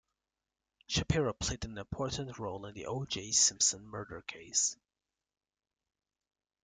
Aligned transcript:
Shapiro 0.87 1.31
played 1.31 1.63
an 1.63 1.77
important 1.77 2.39
role 2.39 2.65
in 2.65 2.73
the 2.73 2.87
O. 2.87 3.05
J. 3.05 3.31
Simpson 3.31 3.85
murder 3.85 4.23
case. 4.23 4.75